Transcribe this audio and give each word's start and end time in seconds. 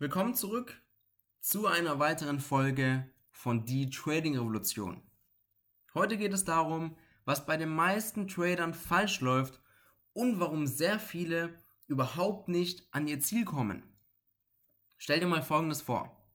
Willkommen 0.00 0.36
zurück 0.36 0.80
zu 1.40 1.66
einer 1.66 1.98
weiteren 1.98 2.38
Folge 2.38 3.10
von 3.32 3.64
Die 3.64 3.90
Trading 3.90 4.38
Revolution. 4.38 5.02
Heute 5.92 6.16
geht 6.16 6.32
es 6.32 6.44
darum, 6.44 6.96
was 7.24 7.46
bei 7.46 7.56
den 7.56 7.70
meisten 7.70 8.28
Tradern 8.28 8.74
falsch 8.74 9.20
läuft 9.20 9.60
und 10.12 10.38
warum 10.38 10.68
sehr 10.68 11.00
viele 11.00 11.52
überhaupt 11.88 12.46
nicht 12.46 12.86
an 12.92 13.08
ihr 13.08 13.18
Ziel 13.18 13.44
kommen. 13.44 13.82
Stell 14.98 15.18
dir 15.18 15.26
mal 15.26 15.42
Folgendes 15.42 15.82
vor. 15.82 16.32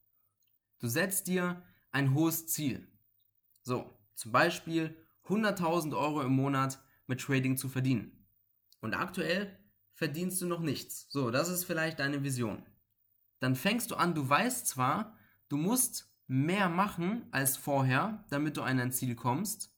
Du 0.80 0.90
setzt 0.90 1.28
dir 1.28 1.64
ein 1.92 2.14
hohes 2.14 2.48
Ziel. 2.48 2.92
So, 3.62 3.98
zum 4.14 4.34
Beispiel 4.34 4.94
100.000 5.28 5.98
Euro 5.98 6.22
im 6.22 6.34
Monat 6.34 6.84
mit 7.08 7.22
Trading 7.22 7.56
zu 7.56 7.70
verdienen. 7.70 8.28
Und 8.82 8.94
aktuell 8.94 9.58
verdienst 9.94 10.42
du 10.42 10.48
noch 10.48 10.60
nichts. 10.60 11.08
So, 11.08 11.32
das 11.32 11.48
ist 11.48 11.64
vielleicht 11.64 12.00
deine 12.00 12.24
Vision 12.24 12.66
dann 13.44 13.56
fängst 13.58 13.92
du 13.92 13.96
an, 13.96 14.16
du 14.16 14.28
weißt 14.28 14.68
zwar, 14.68 15.18
du 15.50 15.58
musst 15.58 16.10
mehr 16.28 16.70
machen 16.70 17.28
als 17.32 17.58
vorher, 17.58 18.24
damit 18.30 18.56
du 18.56 18.62
an 18.62 18.80
ein 18.80 18.94
Ziel 18.94 19.16
kommst, 19.16 19.70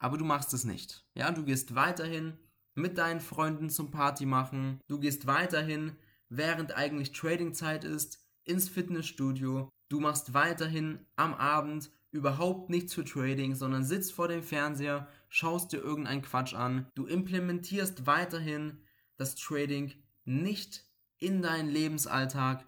aber 0.00 0.18
du 0.18 0.24
machst 0.24 0.52
es 0.54 0.64
nicht. 0.64 1.06
Ja, 1.14 1.30
du 1.30 1.44
gehst 1.44 1.76
weiterhin 1.76 2.36
mit 2.74 2.98
deinen 2.98 3.20
Freunden 3.20 3.70
zum 3.70 3.92
Party 3.92 4.26
machen, 4.26 4.80
du 4.88 4.98
gehst 4.98 5.28
weiterhin, 5.28 5.96
während 6.28 6.76
eigentlich 6.76 7.12
Trading-Zeit 7.12 7.84
ist, 7.84 8.26
ins 8.42 8.68
Fitnessstudio, 8.68 9.68
du 9.88 10.00
machst 10.00 10.34
weiterhin 10.34 11.06
am 11.14 11.34
Abend 11.34 11.92
überhaupt 12.10 12.70
nichts 12.70 12.94
für 12.94 13.04
Trading, 13.04 13.54
sondern 13.54 13.84
sitzt 13.84 14.12
vor 14.12 14.26
dem 14.26 14.42
Fernseher, 14.42 15.06
schaust 15.28 15.72
dir 15.72 15.78
irgendeinen 15.78 16.22
Quatsch 16.22 16.54
an, 16.54 16.88
du 16.96 17.06
implementierst 17.06 18.06
weiterhin 18.06 18.80
das 19.16 19.36
Trading 19.36 19.92
nicht 20.24 20.84
in 21.18 21.42
deinen 21.42 21.68
Lebensalltag, 21.68 22.64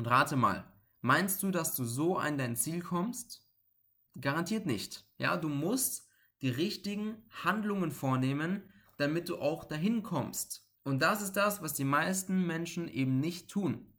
und 0.00 0.06
rate 0.06 0.34
mal, 0.34 0.64
meinst 1.02 1.42
du, 1.42 1.50
dass 1.50 1.76
du 1.76 1.84
so 1.84 2.16
an 2.16 2.38
dein 2.38 2.56
Ziel 2.56 2.80
kommst? 2.80 3.46
Garantiert 4.18 4.64
nicht. 4.64 5.04
Ja, 5.18 5.36
du 5.36 5.50
musst 5.50 6.08
die 6.40 6.48
richtigen 6.48 7.22
Handlungen 7.44 7.90
vornehmen, 7.90 8.62
damit 8.96 9.28
du 9.28 9.36
auch 9.36 9.62
dahin 9.64 10.02
kommst. 10.02 10.66
Und 10.84 11.02
das 11.02 11.20
ist 11.20 11.34
das, 11.36 11.60
was 11.60 11.74
die 11.74 11.84
meisten 11.84 12.46
Menschen 12.46 12.88
eben 12.88 13.20
nicht 13.20 13.50
tun. 13.50 13.92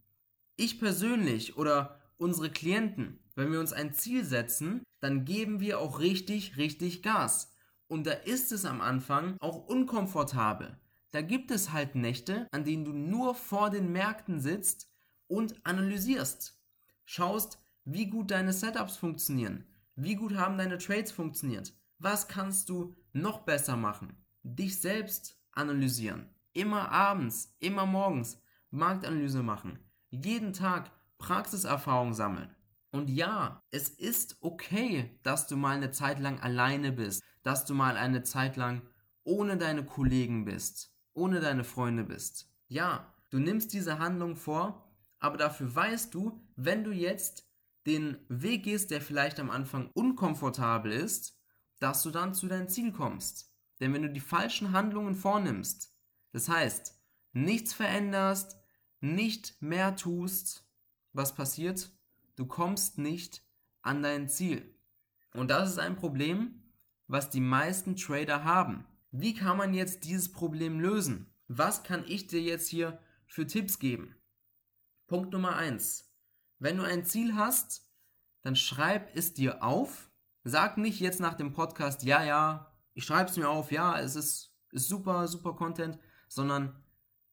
Ich 0.56 0.80
persönlich 0.80 1.56
oder 1.56 2.00
unsere 2.18 2.50
Klienten, 2.50 3.20
wenn 3.36 3.52
wir 3.52 3.60
uns 3.60 3.72
ein 3.72 3.94
Ziel 3.94 4.26
setzen, 4.26 4.82
dann 5.02 5.24
geben 5.24 5.60
wir 5.60 5.80
auch 5.80 6.00
richtig, 6.00 6.58
richtig 6.58 7.04
Gas. 7.04 7.54
Und 7.88 8.08
da 8.08 8.14
ist 8.14 8.52
es 8.52 8.66
am 8.66 8.82
Anfang 8.82 9.38
auch 9.40 9.68
unkomfortabel. 9.68 10.80
Da 11.12 11.22
gibt 11.22 11.52
es 11.52 11.72
halt 11.72 11.94
Nächte, 11.94 12.48
an 12.52 12.64
denen 12.64 12.86
du 12.86 12.92
nur 12.92 13.36
vor 13.36 13.70
den 13.70 13.92
Märkten 13.92 14.40
sitzt 14.40 14.91
und 15.32 15.66
analysierst. 15.66 16.60
Schaust, 17.06 17.58
wie 17.86 18.08
gut 18.08 18.32
deine 18.32 18.52
Setups 18.52 18.98
funktionieren, 18.98 19.64
wie 19.96 20.16
gut 20.16 20.36
haben 20.36 20.58
deine 20.58 20.78
Trades 20.78 21.12
funktioniert, 21.12 21.74
was 22.00 22.28
kannst 22.28 22.68
du 22.68 22.94
noch 23.14 23.40
besser 23.40 23.78
machen, 23.78 24.18
dich 24.44 24.82
selbst 24.82 25.38
analysieren, 25.54 26.30
immer 26.52 26.92
abends, 26.92 27.56
immer 27.60 27.86
morgens 27.86 28.42
Marktanalyse 28.72 29.42
machen, 29.42 29.80
jeden 30.10 30.52
Tag 30.52 30.92
Praxiserfahrung 31.18 32.14
sammeln. 32.14 32.54
Und 32.92 33.10
ja, 33.10 33.64
es 33.72 33.88
ist 33.88 34.36
okay, 34.42 35.18
dass 35.24 35.48
du 35.48 35.56
mal 35.56 35.78
eine 35.78 35.92
Zeit 35.92 36.20
lang 36.20 36.42
alleine 36.42 36.92
bist, 36.92 37.24
dass 37.42 37.64
du 37.64 37.74
mal 37.74 37.96
eine 37.96 38.24
Zeit 38.24 38.58
lang 38.58 38.82
ohne 39.24 39.56
deine 39.56 39.86
Kollegen 39.86 40.44
bist, 40.44 40.94
ohne 41.14 41.40
deine 41.40 41.64
Freunde 41.64 42.04
bist. 42.04 42.50
Ja, 42.68 43.14
du 43.30 43.40
nimmst 43.40 43.72
diese 43.72 43.98
Handlung 44.00 44.36
vor 44.36 44.91
aber 45.22 45.38
dafür 45.38 45.74
weißt 45.74 46.14
du, 46.14 46.42
wenn 46.58 46.84
du 46.84 46.92
jetzt 46.92 47.48
den 47.86 48.18
Weg 48.28 48.64
gehst, 48.64 48.92
der 48.92 49.02
vielleicht 49.02 49.40
am 49.40 49.50
Anfang 49.50 49.90
unkomfortabel 49.94 50.92
ist, 50.92 51.40
dass 51.80 52.04
du 52.04 52.12
dann 52.12 52.34
zu 52.34 52.48
deinem 52.48 52.68
Ziel 52.68 52.92
kommst. 52.92 53.56
Denn 53.80 53.94
wenn 53.94 54.02
du 54.02 54.10
die 54.10 54.20
falschen 54.20 54.72
Handlungen 54.74 55.16
vornimmst, 55.16 55.96
das 56.32 56.50
heißt, 56.50 57.00
nichts 57.34 57.74
veränderst, 57.74 58.58
nicht 59.00 59.62
mehr 59.62 59.96
tust, 59.96 60.68
was 61.14 61.34
passiert? 61.34 61.92
Du 62.36 62.46
kommst 62.46 62.98
nicht 62.98 63.44
an 63.82 64.04
dein 64.04 64.28
Ziel. 64.28 64.76
Und 65.34 65.50
das 65.50 65.72
ist 65.72 65.80
ein 65.80 65.96
Problem, 65.96 66.74
was 67.08 67.30
die 67.30 67.42
meisten 67.42 67.96
Trader 67.96 68.44
haben. 68.44 68.86
Wie 69.12 69.34
kann 69.34 69.58
man 69.58 69.74
jetzt 69.74 70.04
dieses 70.04 70.32
Problem 70.32 70.80
lösen? 70.80 71.34
Was 71.48 71.84
kann 71.84 72.06
ich 72.08 72.28
dir 72.28 72.42
jetzt 72.42 72.70
hier 72.70 73.00
für 73.26 73.46
Tipps 73.46 73.80
geben? 73.80 74.16
Punkt 75.12 75.34
Nummer 75.34 75.58
eins: 75.58 76.10
Wenn 76.58 76.78
du 76.78 76.84
ein 76.84 77.04
Ziel 77.04 77.36
hast, 77.36 77.86
dann 78.44 78.56
schreib 78.56 79.14
es 79.14 79.34
dir 79.34 79.62
auf. 79.62 80.10
Sag 80.46 80.78
nicht 80.78 81.02
jetzt 81.02 81.20
nach 81.20 81.34
dem 81.34 81.52
Podcast, 81.52 82.04
ja, 82.04 82.24
ja, 82.24 82.74
ich 82.94 83.04
schreibe 83.04 83.30
es 83.30 83.36
mir 83.36 83.50
auf, 83.50 83.74
ja, 83.74 84.00
es 84.00 84.16
ist, 84.16 84.56
ist 84.72 84.88
super, 84.88 85.28
super 85.28 85.54
Content, 85.54 86.00
sondern 86.30 86.82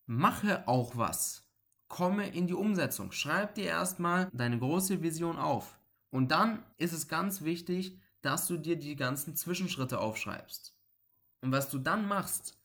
mache 0.07 0.67
auch 0.67 0.97
was. 0.97 1.49
Komme 1.87 2.29
in 2.29 2.49
die 2.49 2.55
Umsetzung. 2.55 3.13
Schreib 3.13 3.55
dir 3.55 3.67
erstmal 3.67 4.29
deine 4.33 4.59
große 4.59 5.01
Vision 5.01 5.37
auf. 5.37 5.79
Und 6.11 6.33
dann 6.33 6.65
ist 6.79 6.93
es 6.93 7.07
ganz 7.07 7.43
wichtig, 7.43 7.97
dass 8.23 8.49
du 8.49 8.57
dir 8.57 8.75
die 8.75 8.97
ganzen 8.97 9.37
Zwischenschritte 9.37 10.01
aufschreibst. 10.01 10.77
Und 11.43 11.53
was 11.53 11.71
du 11.71 11.79
dann 11.79 12.09
machst, 12.09 12.59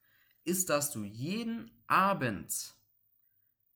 ist, 0.44 0.72
dass 0.72 0.90
du 0.90 1.04
jeden 1.04 1.70
Abend 1.86 2.74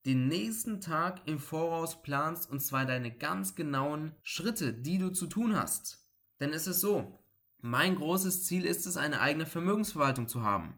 den 0.06 0.28
nächsten 0.28 0.80
Tag 0.80 1.26
im 1.26 1.38
Voraus 1.38 2.02
planst 2.02 2.50
und 2.50 2.60
zwar 2.60 2.86
deine 2.86 3.10
ganz 3.10 3.54
genauen 3.54 4.14
Schritte, 4.22 4.72
die 4.72 4.98
du 4.98 5.10
zu 5.10 5.26
tun 5.26 5.56
hast. 5.56 6.06
Denn 6.40 6.52
es 6.52 6.66
ist 6.66 6.80
so, 6.80 7.18
mein 7.60 7.96
großes 7.96 8.44
Ziel 8.44 8.64
ist 8.64 8.86
es, 8.86 8.96
eine 8.96 9.20
eigene 9.20 9.46
Vermögensverwaltung 9.46 10.28
zu 10.28 10.42
haben. 10.42 10.74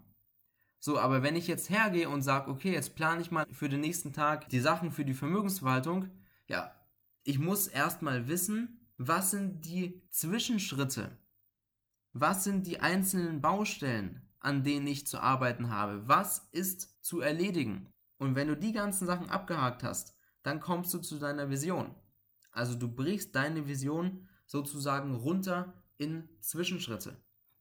So, 0.78 0.98
aber 0.98 1.22
wenn 1.22 1.36
ich 1.36 1.46
jetzt 1.46 1.68
hergehe 1.68 2.08
und 2.08 2.22
sage, 2.22 2.50
okay, 2.50 2.72
jetzt 2.72 2.96
plane 2.96 3.20
ich 3.20 3.30
mal 3.30 3.44
für 3.52 3.68
den 3.68 3.80
nächsten 3.80 4.14
Tag 4.14 4.48
die 4.48 4.60
Sachen 4.60 4.90
für 4.90 5.04
die 5.04 5.14
Vermögensverwaltung, 5.14 6.10
ja, 6.46 6.74
ich 7.22 7.38
muss 7.38 7.66
erstmal 7.66 8.28
wissen, 8.28 8.80
was 8.96 9.30
sind 9.30 9.66
die 9.66 10.02
Zwischenschritte? 10.10 11.16
Was 12.12 12.44
sind 12.44 12.66
die 12.66 12.80
einzelnen 12.80 13.40
Baustellen, 13.42 14.22
an 14.40 14.64
denen 14.64 14.86
ich 14.86 15.06
zu 15.06 15.20
arbeiten 15.20 15.70
habe? 15.70 16.08
Was 16.08 16.48
ist 16.50 17.04
zu 17.04 17.20
erledigen? 17.20 17.92
Und 18.20 18.34
wenn 18.34 18.48
du 18.48 18.56
die 18.56 18.72
ganzen 18.72 19.06
Sachen 19.06 19.30
abgehakt 19.30 19.82
hast, 19.82 20.14
dann 20.42 20.60
kommst 20.60 20.92
du 20.92 20.98
zu 20.98 21.18
deiner 21.18 21.48
Vision. 21.48 21.94
Also 22.52 22.74
du 22.74 22.86
brichst 22.86 23.34
deine 23.34 23.66
Vision 23.66 24.28
sozusagen 24.44 25.14
runter 25.14 25.72
in 25.96 26.28
Zwischenschritte. 26.40 27.16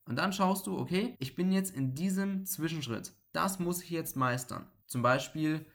Und 0.05 0.17
dann 0.17 0.33
schaust 0.33 0.67
du, 0.67 0.77
okay, 0.77 1.15
ich 1.19 1.33
bin 1.33 1.53
jetzt 1.53 1.73
in 1.73 1.95
diesem 1.95 2.45
Zwischenschritt. 2.45 3.13
Das 3.31 3.59
muss 3.59 3.81
ich 3.81 3.89
jetzt 3.89 4.17
meistern. 4.17 4.67
Zum 4.85 5.01
Beispiel, 5.01 5.65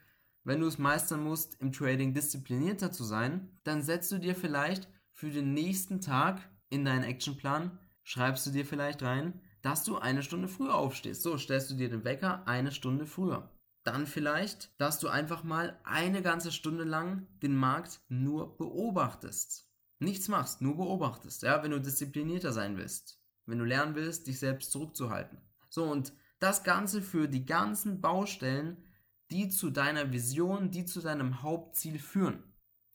wenn 0.43 0.59
du 0.59 0.67
es 0.67 0.77
meistern 0.77 1.23
musst, 1.23 1.59
im 1.61 1.71
Trading 1.71 2.13
disziplinierter 2.13 2.91
zu 2.91 3.03
sein, 3.03 3.57
dann 3.63 3.81
setzt 3.81 4.11
du 4.11 4.19
dir 4.19 4.35
vielleicht 4.35 4.87
für 5.13 5.31
den 5.31 5.55
nächsten 5.55 5.99
Tag 5.99 6.47
in 6.69 6.85
deinen 6.85 7.05
Actionplan, 7.05 7.79
schreibst 8.03 8.45
du 8.45 8.51
dir 8.51 8.67
vielleicht 8.67 9.01
rein, 9.01 9.41
dass 9.63 9.83
du 9.83 9.97
eine 9.97 10.21
Stunde 10.21 10.47
früher 10.47 10.75
aufstehst. 10.75 11.23
So 11.23 11.39
stellst 11.39 11.71
du 11.71 11.73
dir 11.73 11.89
den 11.89 12.03
Wecker 12.03 12.47
eine 12.47 12.71
Stunde 12.71 13.07
früher 13.07 13.49
dann 13.85 14.07
vielleicht, 14.07 14.79
dass 14.79 14.99
du 14.99 15.07
einfach 15.07 15.43
mal 15.43 15.79
eine 15.83 16.21
ganze 16.21 16.51
Stunde 16.51 16.83
lang 16.83 17.27
den 17.41 17.55
Markt 17.55 18.01
nur 18.09 18.57
beobachtest. 18.57 19.69
Nichts 19.99 20.27
machst, 20.27 20.61
nur 20.61 20.75
beobachtest, 20.75 21.43
ja, 21.43 21.63
wenn 21.63 21.71
du 21.71 21.79
disziplinierter 21.79 22.51
sein 22.51 22.77
willst. 22.77 23.21
Wenn 23.45 23.59
du 23.59 23.65
lernen 23.65 23.95
willst, 23.95 24.27
dich 24.27 24.39
selbst 24.39 24.71
zurückzuhalten. 24.71 25.39
So, 25.69 25.83
und 25.83 26.13
das 26.39 26.63
Ganze 26.63 27.01
für 27.01 27.27
die 27.27 27.45
ganzen 27.45 28.01
Baustellen, 28.01 28.83
die 29.31 29.49
zu 29.49 29.69
deiner 29.69 30.11
Vision, 30.11 30.71
die 30.71 30.85
zu 30.85 31.01
deinem 31.01 31.41
Hauptziel 31.41 31.99
führen. 31.99 32.43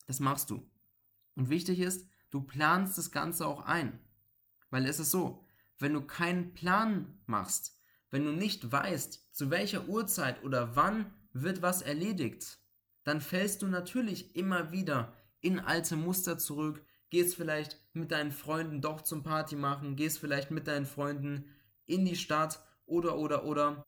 Das 0.07 0.19
machst 0.19 0.49
du. 0.49 0.69
Und 1.35 1.49
wichtig 1.49 1.79
ist, 1.79 2.09
du 2.29 2.41
planst 2.41 2.97
das 2.97 3.11
Ganze 3.11 3.47
auch 3.47 3.61
ein. 3.65 3.99
Weil 4.69 4.85
es 4.85 4.99
ist 4.99 5.11
so, 5.11 5.45
wenn 5.79 5.93
du 5.93 6.01
keinen 6.01 6.53
Plan 6.53 7.19
machst, 7.25 7.80
wenn 8.11 8.25
du 8.25 8.31
nicht 8.31 8.71
weißt, 8.71 9.33
zu 9.33 9.49
welcher 9.49 9.87
Uhrzeit 9.87 10.43
oder 10.43 10.75
wann 10.75 11.11
wird 11.33 11.61
was 11.61 11.81
erledigt, 11.81 12.59
dann 13.03 13.21
fällst 13.21 13.61
du 13.61 13.67
natürlich 13.67 14.35
immer 14.35 14.71
wieder 14.71 15.13
in 15.39 15.59
alte 15.59 15.95
Muster 15.95 16.37
zurück, 16.37 16.85
gehst 17.09 17.35
vielleicht 17.35 17.79
mit 17.93 18.11
deinen 18.11 18.31
Freunden 18.31 18.81
doch 18.81 19.01
zum 19.01 19.23
Party 19.23 19.55
machen, 19.55 19.95
gehst 19.95 20.19
vielleicht 20.19 20.51
mit 20.51 20.67
deinen 20.67 20.85
Freunden 20.85 21.45
in 21.85 22.05
die 22.05 22.15
Stadt 22.15 22.63
oder 22.85 23.17
oder 23.17 23.45
oder 23.45 23.83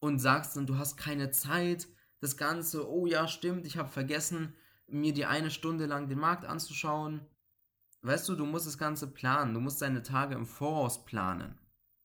und 0.00 0.18
sagst 0.18 0.56
dann, 0.56 0.66
du 0.66 0.78
hast 0.78 0.96
keine 0.96 1.30
Zeit, 1.30 1.88
das 2.20 2.36
Ganze, 2.36 2.88
oh 2.88 3.06
ja, 3.06 3.28
stimmt, 3.28 3.66
ich 3.66 3.76
habe 3.76 3.88
vergessen, 3.88 4.54
mir 4.86 5.12
die 5.12 5.26
eine 5.26 5.50
Stunde 5.50 5.86
lang 5.86 6.08
den 6.08 6.18
Markt 6.18 6.44
anzuschauen. 6.44 7.20
Weißt 8.02 8.28
du, 8.28 8.34
du 8.34 8.44
musst 8.44 8.66
das 8.66 8.78
Ganze 8.78 9.06
planen, 9.06 9.54
du 9.54 9.60
musst 9.60 9.80
deine 9.82 10.02
Tage 10.02 10.34
im 10.34 10.46
Voraus 10.46 11.04
planen. 11.04 11.58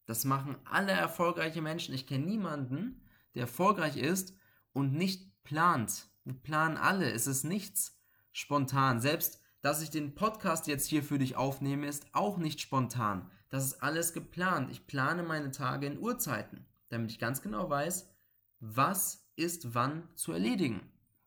Das 0.10 0.26
machen 0.26 0.58
alle 0.66 0.92
erfolgreiche 0.92 1.62
Menschen. 1.62 1.94
Ich 1.94 2.08
kenne 2.08 2.26
niemanden, 2.26 3.00
der 3.36 3.44
erfolgreich 3.44 3.96
ist 3.96 4.34
und 4.74 4.92
nicht 4.92 5.44
plant. 5.44 6.10
Wir 6.24 6.34
planen 6.34 6.78
alle. 6.78 7.12
Es 7.12 7.28
ist 7.28 7.44
nichts 7.44 8.02
spontan. 8.32 9.02
Selbst, 9.02 9.40
dass 9.62 9.84
ich 9.84 9.92
den 9.92 10.16
Podcast 10.16 10.66
jetzt 10.66 10.88
hier 10.88 11.04
für 11.04 11.20
dich 11.20 11.36
aufnehme, 11.36 11.86
ist 11.86 12.08
auch 12.14 12.40
nicht 12.40 12.60
spontan. 12.60 13.30
Das 13.50 13.64
ist 13.64 13.84
alles 13.84 14.14
geplant. 14.14 14.72
Ich 14.72 14.88
plane 14.88 15.22
meine 15.22 15.52
Tage 15.52 15.86
in 15.86 16.00
Uhrzeiten, 16.00 16.66
damit 16.88 17.12
ich 17.12 17.20
ganz 17.20 17.44
genau 17.44 17.70
weiß, 17.70 18.10
was 18.60 19.30
ist 19.36 19.76
wann 19.76 20.10
zu 20.16 20.32
erledigen. 20.32 20.82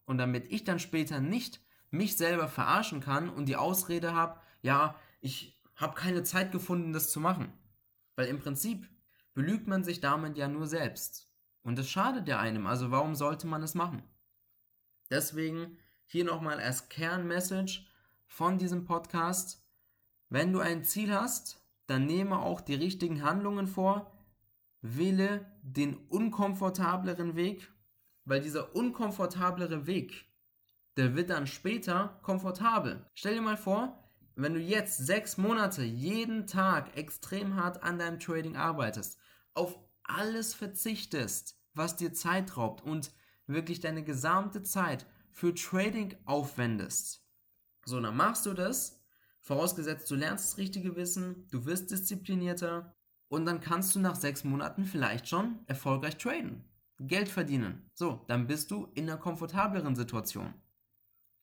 Und 0.06 0.18
damit 0.18 0.50
ich 0.50 0.64
dann 0.64 0.80
später 0.80 1.20
nicht 1.20 1.60
mich 1.92 2.16
selber 2.16 2.48
verarschen 2.48 2.98
kann 2.98 3.30
und 3.30 3.46
die 3.46 3.54
Ausrede 3.54 4.12
habe, 4.12 4.40
ja, 4.60 4.96
ich 5.20 5.62
habe 5.76 5.94
keine 5.94 6.24
Zeit 6.24 6.50
gefunden, 6.50 6.92
das 6.92 7.12
zu 7.12 7.20
machen. 7.20 7.52
Weil 8.22 8.28
im 8.28 8.38
Prinzip 8.38 8.88
belügt 9.34 9.66
man 9.66 9.82
sich 9.82 9.98
damit 9.98 10.38
ja 10.38 10.46
nur 10.46 10.68
selbst. 10.68 11.28
Und 11.62 11.76
es 11.80 11.90
schadet 11.90 12.28
ja 12.28 12.38
einem, 12.38 12.68
also 12.68 12.92
warum 12.92 13.16
sollte 13.16 13.48
man 13.48 13.64
es 13.64 13.74
machen? 13.74 14.04
Deswegen 15.10 15.76
hier 16.06 16.24
nochmal 16.24 16.60
als 16.60 16.88
Kernmessage 16.88 17.84
von 18.28 18.58
diesem 18.58 18.84
Podcast, 18.84 19.66
wenn 20.28 20.52
du 20.52 20.60
ein 20.60 20.84
Ziel 20.84 21.12
hast, 21.12 21.66
dann 21.88 22.06
nehme 22.06 22.38
auch 22.38 22.60
die 22.60 22.76
richtigen 22.76 23.24
Handlungen 23.24 23.66
vor, 23.66 24.16
wähle 24.82 25.44
den 25.62 25.96
unkomfortableren 25.96 27.34
Weg, 27.34 27.72
weil 28.24 28.40
dieser 28.40 28.76
unkomfortablere 28.76 29.88
Weg, 29.88 30.26
der 30.96 31.16
wird 31.16 31.30
dann 31.30 31.48
später 31.48 32.20
komfortabel. 32.22 33.04
Stell 33.14 33.34
dir 33.34 33.42
mal 33.42 33.56
vor, 33.56 34.01
wenn 34.36 34.54
du 34.54 34.60
jetzt 34.60 34.98
sechs 34.98 35.36
Monate 35.36 35.82
jeden 35.82 36.46
Tag 36.46 36.96
extrem 36.96 37.56
hart 37.56 37.82
an 37.82 37.98
deinem 37.98 38.18
Trading 38.18 38.56
arbeitest, 38.56 39.18
auf 39.54 39.78
alles 40.04 40.54
verzichtest, 40.54 41.56
was 41.74 41.96
dir 41.96 42.12
Zeit 42.12 42.56
raubt 42.56 42.82
und 42.82 43.12
wirklich 43.46 43.80
deine 43.80 44.04
gesamte 44.04 44.62
Zeit 44.62 45.06
für 45.30 45.54
Trading 45.54 46.16
aufwendest. 46.24 47.24
So, 47.84 48.00
dann 48.00 48.16
machst 48.16 48.46
du 48.46 48.54
das, 48.54 49.02
vorausgesetzt 49.40 50.10
du 50.10 50.14
lernst 50.14 50.50
das 50.50 50.58
richtige 50.58 50.96
Wissen, 50.96 51.48
du 51.50 51.64
wirst 51.64 51.90
disziplinierter 51.90 52.94
und 53.28 53.46
dann 53.46 53.60
kannst 53.60 53.94
du 53.94 54.00
nach 54.00 54.14
sechs 54.14 54.44
Monaten 54.44 54.84
vielleicht 54.84 55.28
schon 55.28 55.58
erfolgreich 55.66 56.18
traden, 56.18 56.64
Geld 56.98 57.28
verdienen. 57.28 57.90
So, 57.94 58.24
dann 58.28 58.46
bist 58.46 58.70
du 58.70 58.88
in 58.94 59.08
einer 59.08 59.18
komfortableren 59.18 59.96
Situation. 59.96 60.54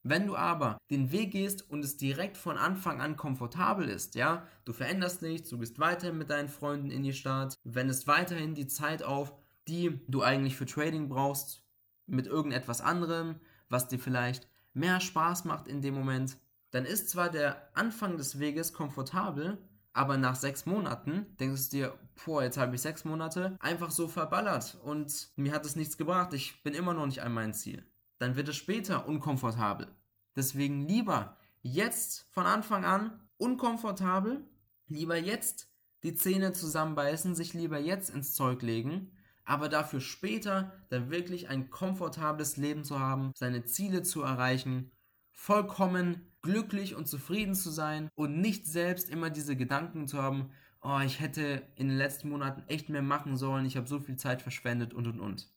Wenn 0.04 0.28
du 0.28 0.36
aber 0.38 0.78
den 0.90 1.12
Weg 1.12 1.32
gehst 1.32 1.70
und 1.70 1.84
es 1.84 1.98
direkt 1.98 2.38
von 2.38 2.58
Anfang 2.58 3.02
an 3.02 3.18
komfortabel 3.18 3.90
ist, 3.90 4.16
ja, 4.16 4.48
du 4.64 4.72
veränderst 4.72 5.22
nichts, 5.22 5.50
du 5.50 5.58
gehst 5.58 5.80
weiterhin 5.80 6.18
mit 6.18 6.30
deinen 6.30 6.48
Freunden 6.48 6.90
in 6.90 7.04
die 7.04 7.14
Stadt, 7.14 7.56
wendest 7.64 8.08
weiterhin 8.08 8.56
die 8.56 8.68
Zeit 8.68 9.04
auf, 9.04 9.34
die 9.68 10.00
du 10.08 10.22
eigentlich 10.22 10.56
für 10.56 10.66
Trading 10.66 11.10
brauchst, 11.10 11.64
mit 12.06 12.28
irgendetwas 12.28 12.80
anderem, 12.82 13.36
was 13.68 13.88
dir 13.88 14.00
vielleicht 14.00 14.48
mehr 14.74 15.02
Spaß 15.02 15.44
macht 15.46 15.68
in 15.68 15.82
dem 15.82 15.96
Moment, 15.96 16.38
dann 16.72 16.86
ist 16.86 17.10
zwar 17.10 17.30
der 17.30 17.70
Anfang 17.74 18.18
des 18.18 18.40
Weges 18.40 18.72
komfortabel, 18.72 19.58
aber 19.92 20.18
nach 20.18 20.36
sechs 20.36 20.66
Monaten 20.66 21.26
denkst 21.40 21.70
du 21.70 21.78
dir, 21.78 22.00
boah, 22.24 22.44
jetzt 22.44 22.58
habe 22.58 22.76
ich 22.76 22.82
sechs 22.82 23.04
Monate 23.04 23.58
einfach 23.60 23.92
so 23.92 24.08
verballert 24.08 24.78
und 24.84 25.30
mir 25.36 25.52
hat 25.52 25.66
es 25.66 25.76
nichts 25.76 25.98
gebracht, 25.98 26.34
ich 26.34 26.64
bin 26.64 26.74
immer 26.74 26.94
noch 26.94 27.06
nicht 27.06 27.22
an 27.22 27.34
meinem 27.34 27.54
Ziel 27.54 27.84
dann 28.20 28.36
wird 28.36 28.50
es 28.50 28.56
später 28.56 29.08
unkomfortabel. 29.08 29.88
Deswegen 30.36 30.88
lieber 30.88 31.38
jetzt 31.62 32.28
von 32.30 32.46
Anfang 32.46 32.86
an 32.86 33.20
unkomfortabel, 33.38 34.48
lieber 34.88 35.18
jetzt 35.18 35.70
die 36.04 36.14
Zähne 36.14 36.54
zusammenbeißen, 36.54 37.36
sich 37.36 37.54
lieber 37.54 37.80
jetzt 37.80 38.10
ins 38.10 38.34
Zeug 38.34 38.62
legen, 38.62 39.12
aber 39.44 39.68
dafür 39.68 40.00
später 40.00 40.72
dann 40.90 41.10
wirklich 41.10 41.50
ein 41.50 41.70
komfortables 41.70 42.58
Leben 42.58 42.84
zu 42.84 43.00
haben, 43.00 43.32
seine 43.36 43.66
Ziele 43.66 44.04
zu 44.04 44.22
erreichen, 44.22 44.92
vollkommen 45.32 46.32
glücklich 46.42 46.96
und 46.96 47.08
zufrieden 47.08 47.56
zu 47.56 47.70
sein 47.70 48.10
und 48.16 48.40
nicht 48.40 48.68
selbst 48.68 49.10
immer 49.10 49.30
diese 49.30 49.56
Gedanken 49.56 50.08
zu 50.08 50.22
haben, 50.22 50.52
oh, 50.82 51.00
ich 51.04 51.20
hätte 51.20 51.64
in 51.76 51.88
den 51.88 51.98
letzten 51.98 52.30
Monaten 52.30 52.64
echt 52.68 52.90
mehr 52.90 53.02
machen 53.02 53.36
sollen, 53.38 53.66
ich 53.66 53.76
habe 53.76 53.88
so 53.88 54.00
viel 54.00 54.18
Zeit 54.18 54.42
verschwendet 54.42 54.94
und 54.94 55.08
und 55.08 55.20
und. 55.20 55.52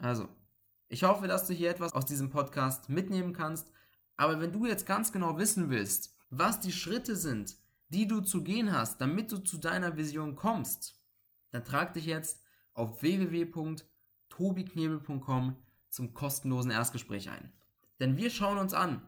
Also, 0.00 0.28
ich 0.92 1.02
hoffe, 1.04 1.26
dass 1.26 1.46
du 1.46 1.54
hier 1.54 1.70
etwas 1.70 1.94
aus 1.94 2.04
diesem 2.04 2.28
Podcast 2.28 2.90
mitnehmen 2.90 3.32
kannst. 3.32 3.72
Aber 4.18 4.42
wenn 4.42 4.52
du 4.52 4.66
jetzt 4.66 4.84
ganz 4.84 5.10
genau 5.10 5.38
wissen 5.38 5.70
willst, 5.70 6.14
was 6.28 6.60
die 6.60 6.70
Schritte 6.70 7.16
sind, 7.16 7.56
die 7.88 8.06
du 8.06 8.20
zu 8.20 8.44
gehen 8.44 8.72
hast, 8.72 9.00
damit 9.00 9.32
du 9.32 9.38
zu 9.38 9.56
deiner 9.56 9.96
Vision 9.96 10.36
kommst, 10.36 11.00
dann 11.50 11.64
trag 11.64 11.94
dich 11.94 12.04
jetzt 12.04 12.42
auf 12.74 13.00
www.tobiknebel.com 13.00 15.56
zum 15.88 16.12
kostenlosen 16.12 16.70
Erstgespräch 16.70 17.30
ein. 17.30 17.50
Denn 17.98 18.18
wir 18.18 18.28
schauen 18.28 18.58
uns 18.58 18.74
an, 18.74 19.00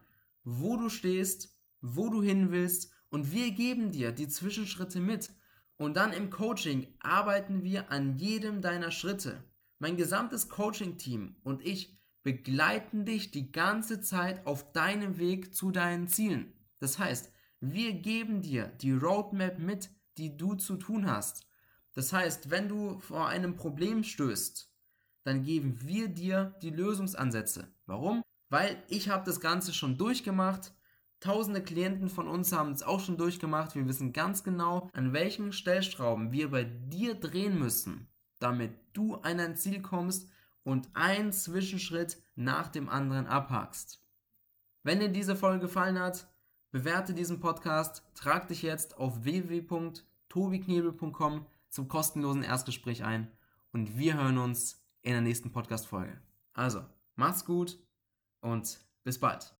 wo 0.42 0.78
du 0.78 0.88
stehst, 0.88 1.54
wo 1.82 2.08
du 2.08 2.22
hin 2.22 2.50
willst 2.50 2.94
und 3.10 3.30
wir 3.30 3.50
geben 3.50 3.92
dir 3.92 4.10
die 4.10 4.28
Zwischenschritte 4.28 5.00
mit. 5.00 5.34
Und 5.76 5.98
dann 5.98 6.14
im 6.14 6.30
Coaching 6.30 6.86
arbeiten 7.00 7.62
wir 7.62 7.90
an 7.90 8.16
jedem 8.16 8.62
deiner 8.62 8.90
Schritte. 8.90 9.44
Mein 9.84 9.98
gesamtes 9.98 10.48
Coaching-Team 10.48 11.36
und 11.42 11.60
ich 11.60 11.94
begleiten 12.22 13.04
dich 13.04 13.32
die 13.32 13.52
ganze 13.52 14.00
Zeit 14.00 14.46
auf 14.46 14.72
deinem 14.72 15.18
Weg 15.18 15.54
zu 15.54 15.72
deinen 15.72 16.08
Zielen. 16.08 16.54
Das 16.78 16.98
heißt, 16.98 17.30
wir 17.60 17.92
geben 17.92 18.40
dir 18.40 18.68
die 18.80 18.92
Roadmap 18.92 19.58
mit, 19.58 19.90
die 20.16 20.38
du 20.38 20.54
zu 20.54 20.78
tun 20.78 21.06
hast. 21.06 21.46
Das 21.92 22.14
heißt, 22.14 22.48
wenn 22.50 22.66
du 22.66 22.98
vor 23.00 23.28
einem 23.28 23.56
Problem 23.56 24.04
stößt, 24.04 24.72
dann 25.22 25.42
geben 25.42 25.78
wir 25.82 26.08
dir 26.08 26.54
die 26.62 26.70
Lösungsansätze. 26.70 27.68
Warum? 27.84 28.22
Weil 28.48 28.82
ich 28.88 29.10
habe 29.10 29.26
das 29.26 29.38
Ganze 29.38 29.74
schon 29.74 29.98
durchgemacht. 29.98 30.72
Tausende 31.20 31.62
Klienten 31.62 32.08
von 32.08 32.26
uns 32.26 32.52
haben 32.52 32.72
es 32.72 32.82
auch 32.82 33.00
schon 33.00 33.18
durchgemacht. 33.18 33.74
Wir 33.74 33.86
wissen 33.86 34.14
ganz 34.14 34.44
genau, 34.44 34.88
an 34.94 35.12
welchen 35.12 35.52
Stellschrauben 35.52 36.32
wir 36.32 36.50
bei 36.50 36.64
dir 36.64 37.14
drehen 37.16 37.58
müssen, 37.58 38.08
damit 38.44 38.78
du 38.92 39.16
an 39.16 39.38
dein 39.38 39.56
Ziel 39.56 39.80
kommst 39.80 40.28
und 40.62 40.90
einen 40.94 41.32
Zwischenschritt 41.32 42.22
nach 42.36 42.68
dem 42.68 42.90
anderen 42.90 43.26
abhakst. 43.26 44.04
Wenn 44.82 45.00
dir 45.00 45.08
diese 45.08 45.34
Folge 45.34 45.60
gefallen 45.60 45.98
hat, 45.98 46.28
bewerte 46.70 47.14
diesen 47.14 47.40
Podcast, 47.40 48.02
trag 48.14 48.48
dich 48.48 48.60
jetzt 48.62 48.98
auf 48.98 49.24
www.tobiknebel.com 49.24 51.46
zum 51.70 51.88
kostenlosen 51.88 52.42
Erstgespräch 52.42 53.02
ein 53.02 53.32
und 53.72 53.96
wir 53.98 54.14
hören 54.14 54.36
uns 54.38 54.86
in 55.00 55.12
der 55.12 55.22
nächsten 55.22 55.50
Podcast-Folge. 55.50 56.20
Also, 56.52 56.84
mach's 57.16 57.44
gut 57.44 57.78
und 58.40 58.78
bis 59.04 59.18
bald. 59.18 59.52